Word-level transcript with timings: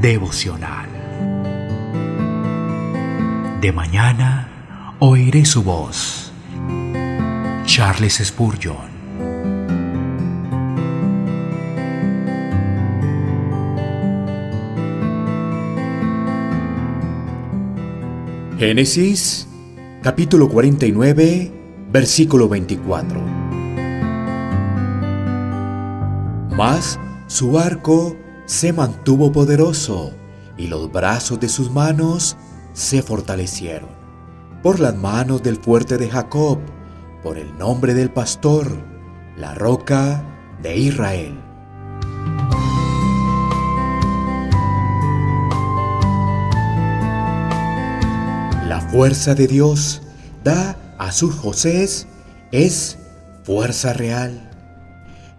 devocional. 0.00 0.88
De 3.60 3.70
mañana 3.72 4.96
oiré 4.98 5.44
su 5.44 5.62
voz. 5.62 6.32
Charles 7.66 8.14
Spurgeon. 8.24 8.88
Génesis 18.58 19.46
capítulo 20.02 20.48
49 20.48 21.52
versículo 21.92 22.48
24. 22.48 23.20
Mas 26.56 26.98
su 27.26 27.58
arco 27.58 28.16
se 28.50 28.72
mantuvo 28.72 29.30
poderoso 29.30 30.10
y 30.56 30.66
los 30.66 30.90
brazos 30.90 31.38
de 31.38 31.48
sus 31.48 31.70
manos 31.70 32.36
se 32.72 33.00
fortalecieron. 33.00 33.90
Por 34.60 34.80
las 34.80 34.96
manos 34.96 35.44
del 35.44 35.56
fuerte 35.56 35.98
de 35.98 36.10
Jacob, 36.10 36.58
por 37.22 37.38
el 37.38 37.56
nombre 37.56 37.94
del 37.94 38.10
pastor, 38.10 38.66
la 39.36 39.54
roca 39.54 40.24
de 40.60 40.76
Israel. 40.76 41.38
La 48.66 48.84
fuerza 48.90 49.36
de 49.36 49.46
Dios 49.46 50.02
da 50.42 50.76
a 50.98 51.12
sus 51.12 51.36
Josés 51.36 52.08
es 52.50 52.98
fuerza 53.44 53.92
real. 53.92 54.50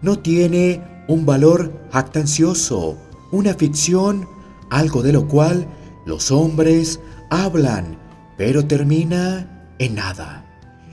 No 0.00 0.16
tiene 0.16 0.80
un 1.10 1.26
valor 1.26 1.72
jactancioso, 1.90 2.96
una 3.32 3.54
ficción, 3.54 4.28
algo 4.70 5.02
de 5.02 5.12
lo 5.12 5.26
cual 5.26 5.66
los 6.06 6.30
hombres 6.30 7.00
hablan, 7.30 7.98
pero 8.38 8.64
termina 8.64 9.66
en 9.80 9.96
nada. 9.96 10.46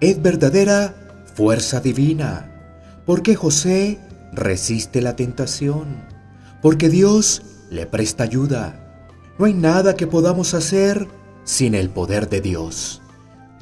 Es 0.00 0.22
verdadera 0.22 0.94
fuerza 1.34 1.80
divina, 1.80 2.50
porque 3.04 3.34
José 3.34 3.98
resiste 4.32 5.02
la 5.02 5.14
tentación, 5.14 6.02
porque 6.62 6.88
Dios 6.88 7.42
le 7.68 7.84
presta 7.84 8.24
ayuda. 8.24 9.04
No 9.38 9.44
hay 9.44 9.52
nada 9.52 9.94
que 9.94 10.06
podamos 10.06 10.54
hacer 10.54 11.06
sin 11.44 11.74
el 11.74 11.90
poder 11.90 12.30
de 12.30 12.40
Dios. 12.40 13.02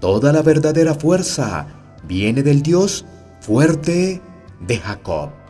Toda 0.00 0.32
la 0.32 0.42
verdadera 0.42 0.94
fuerza 0.94 1.66
viene 2.06 2.44
del 2.44 2.62
Dios 2.62 3.04
fuerte 3.40 4.22
de 4.60 4.78
Jacob 4.78 5.45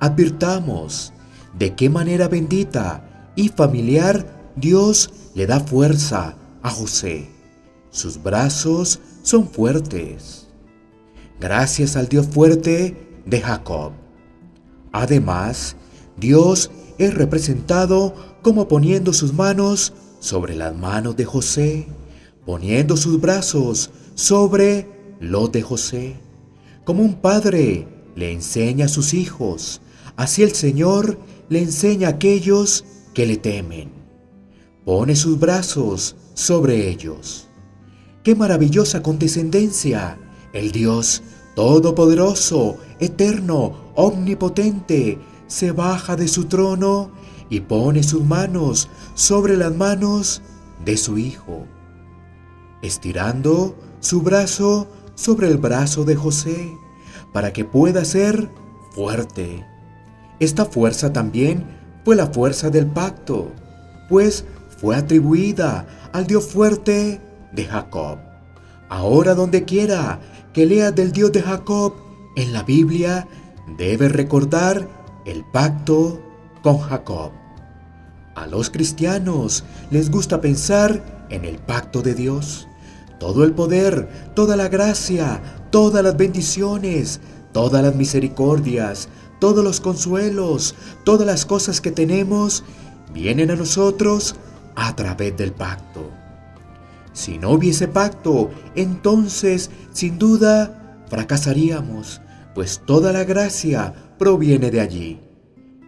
advirtamos 0.00 1.12
de 1.58 1.74
qué 1.74 1.88
manera 1.88 2.28
bendita 2.28 3.32
y 3.36 3.48
familiar 3.48 4.52
Dios 4.56 5.12
le 5.34 5.46
da 5.46 5.60
fuerza 5.60 6.36
a 6.62 6.70
José. 6.70 7.28
Sus 7.90 8.22
brazos 8.22 9.00
son 9.22 9.48
fuertes. 9.48 10.48
Gracias 11.38 11.96
al 11.96 12.08
Dios 12.08 12.26
fuerte 12.26 13.22
de 13.24 13.40
Jacob. 13.40 13.92
Además, 14.92 15.76
Dios 16.16 16.70
es 16.98 17.14
representado 17.14 18.14
como 18.42 18.68
poniendo 18.68 19.12
sus 19.12 19.32
manos 19.32 19.92
sobre 20.18 20.54
las 20.54 20.76
manos 20.76 21.16
de 21.16 21.24
José, 21.24 21.86
poniendo 22.44 22.96
sus 22.96 23.20
brazos 23.20 23.90
sobre 24.14 24.88
los 25.20 25.50
de 25.52 25.62
José. 25.62 26.16
Como 26.84 27.02
un 27.02 27.14
padre 27.14 27.86
le 28.16 28.32
enseña 28.32 28.86
a 28.86 28.88
sus 28.88 29.14
hijos 29.14 29.80
Así 30.20 30.42
el 30.42 30.52
Señor 30.52 31.18
le 31.48 31.62
enseña 31.62 32.08
a 32.08 32.10
aquellos 32.10 32.84
que 33.14 33.24
le 33.24 33.38
temen. 33.38 33.90
Pone 34.84 35.16
sus 35.16 35.40
brazos 35.40 36.14
sobre 36.34 36.90
ellos. 36.90 37.48
¡Qué 38.22 38.34
maravillosa 38.34 39.02
condescendencia! 39.02 40.18
El 40.52 40.72
Dios 40.72 41.22
Todopoderoso, 41.56 42.76
Eterno, 42.98 43.92
Omnipotente, 43.94 45.18
se 45.46 45.72
baja 45.72 46.16
de 46.16 46.28
su 46.28 46.44
trono 46.44 47.12
y 47.48 47.60
pone 47.60 48.02
sus 48.02 48.22
manos 48.22 48.90
sobre 49.14 49.56
las 49.56 49.74
manos 49.74 50.42
de 50.84 50.98
su 50.98 51.16
Hijo, 51.16 51.64
estirando 52.82 53.74
su 54.00 54.20
brazo 54.20 54.86
sobre 55.14 55.48
el 55.48 55.56
brazo 55.56 56.04
de 56.04 56.14
José, 56.14 56.76
para 57.32 57.54
que 57.54 57.64
pueda 57.64 58.04
ser 58.04 58.50
fuerte 58.90 59.64
esta 60.40 60.64
fuerza 60.64 61.12
también 61.12 61.64
fue 62.04 62.16
la 62.16 62.26
fuerza 62.26 62.70
del 62.70 62.86
pacto, 62.86 63.52
pues 64.08 64.44
fue 64.78 64.96
atribuida 64.96 65.86
al 66.12 66.26
Dios 66.26 66.46
fuerte 66.46 67.20
de 67.52 67.64
Jacob. 67.66 68.18
Ahora 68.88 69.34
donde 69.34 69.64
quiera 69.64 70.18
que 70.52 70.66
leas 70.66 70.94
del 70.94 71.12
Dios 71.12 71.30
de 71.32 71.42
Jacob 71.42 71.94
en 72.36 72.52
la 72.54 72.62
Biblia, 72.62 73.28
debes 73.76 74.10
recordar 74.12 74.88
el 75.26 75.44
pacto 75.52 76.20
con 76.62 76.78
Jacob. 76.78 77.32
A 78.34 78.46
los 78.46 78.70
cristianos 78.70 79.64
les 79.90 80.10
gusta 80.10 80.40
pensar 80.40 81.26
en 81.28 81.44
el 81.44 81.58
pacto 81.58 82.00
de 82.00 82.14
Dios. 82.14 82.66
Todo 83.18 83.44
el 83.44 83.52
poder, 83.52 84.08
toda 84.34 84.56
la 84.56 84.68
gracia, 84.68 85.42
todas 85.70 86.02
las 86.02 86.16
bendiciones, 86.16 87.20
todas 87.52 87.82
las 87.82 87.94
misericordias, 87.94 89.08
todos 89.40 89.64
los 89.64 89.80
consuelos, 89.80 90.76
todas 91.04 91.26
las 91.26 91.44
cosas 91.44 91.80
que 91.80 91.90
tenemos, 91.90 92.62
vienen 93.12 93.50
a 93.50 93.56
nosotros 93.56 94.36
a 94.76 94.94
través 94.94 95.36
del 95.36 95.52
pacto. 95.52 96.08
Si 97.12 97.38
no 97.38 97.50
hubiese 97.50 97.88
pacto, 97.88 98.50
entonces 98.76 99.70
sin 99.92 100.18
duda 100.18 101.02
fracasaríamos, 101.08 102.20
pues 102.54 102.82
toda 102.86 103.12
la 103.12 103.24
gracia 103.24 103.92
proviene 104.18 104.70
de 104.70 104.80
allí, 104.80 105.20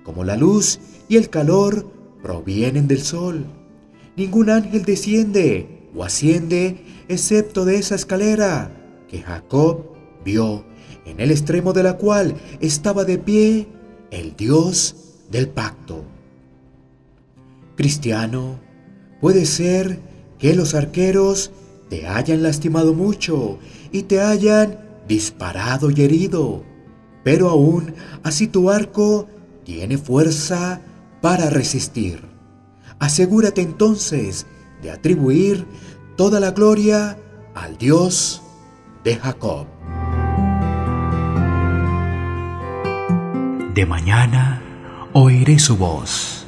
como 0.03 0.25
la 0.25 0.37
luz 0.37 0.81
y 1.09 1.17
el 1.17 1.31
calor 1.31 1.87
provienen 2.23 2.89
del 2.89 3.03
sol. 3.03 3.47
Ningún 4.17 4.51
ángel 4.51 4.85
desciende 4.85 5.89
o 5.95 6.05
asciende 6.05 6.85
excepto 7.09 7.65
de 7.65 7.77
esa 7.77 7.95
escalera 7.95 8.71
que 9.09 9.23
Jacob 9.23 9.93
vio 10.25 10.65
en 11.05 11.21
el 11.21 11.31
extremo 11.31 11.73
de 11.73 11.83
la 11.83 11.97
cual 11.97 12.37
estaba 12.61 13.05
de 13.05 13.19
pie 13.19 13.69
el 14.11 14.37
Dios 14.37 14.97
del 15.31 15.49
pacto. 15.49 16.05
Cristiano, 17.77 18.61
puede 19.21 19.47
ser 19.47 19.99
que 20.39 20.55
los 20.55 20.75
arqueros 20.75 21.51
te 21.89 22.07
hayan 22.07 22.43
lastimado 22.43 22.95
mucho 22.95 23.59
y 23.91 24.03
te 24.05 24.21
hayan 24.21 24.79
disparado 25.09 25.91
y 25.91 26.03
herido, 26.03 26.62
pero 27.25 27.49
aún 27.49 27.95
así 28.23 28.47
tu 28.47 28.71
arco 28.71 29.27
tiene 29.65 29.99
fuerza 29.99 30.81
para 31.21 31.51
resistir. 31.51 32.21
Asegúrate 32.99 33.62
entonces 33.62 34.47
de 34.83 34.91
atribuir 34.91 35.67
toda 36.17 36.41
la 36.41 36.51
gloria 36.51 37.19
al 37.55 37.79
Dios 37.79 38.43
de 39.05 39.17
Jacob. 39.17 39.67
De 43.75 43.87
mañana 43.87 44.60
oiré 45.15 45.59
su 45.59 45.78
voz 45.78 46.42